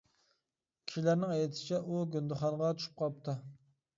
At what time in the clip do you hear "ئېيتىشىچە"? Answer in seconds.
1.35-1.79